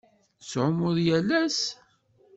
Tettɛummuḍ 0.39 0.95
yal 1.05 1.29
ass? 1.43 1.59